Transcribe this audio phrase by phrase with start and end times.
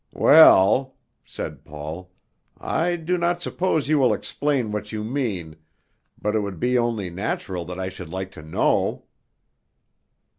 [0.13, 0.95] "Well!"
[1.25, 2.09] said Paul,
[2.57, 5.57] "I do not suppose you will explain what you mean,
[6.19, 9.03] but it would be only natural that I should like to know."